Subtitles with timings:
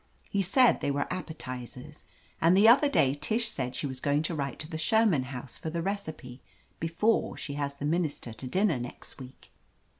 [0.31, 2.05] He said they were appetizers,
[2.41, 5.59] and the other day Tish said she was going to write to the Sherman House
[5.59, 6.41] for the recipe
[6.79, 9.51] before she has the minister to dinner next week.